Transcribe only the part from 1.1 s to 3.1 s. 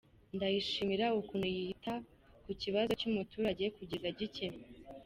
ukuntu yita ku kibazo